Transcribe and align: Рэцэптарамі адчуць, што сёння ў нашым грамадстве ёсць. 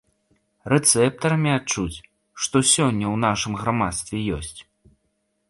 Рэцэптарамі 0.71 1.51
адчуць, 1.57 1.97
што 2.41 2.57
сёння 2.73 3.05
ў 3.13 3.15
нашым 3.27 3.53
грамадстве 3.61 4.25
ёсць. 4.41 4.57